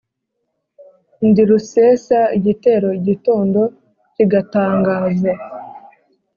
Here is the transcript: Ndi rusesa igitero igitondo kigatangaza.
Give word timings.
Ndi 1.27 1.41
rusesa 1.49 2.19
igitero 2.37 2.87
igitondo 2.99 3.61
kigatangaza. 4.15 5.31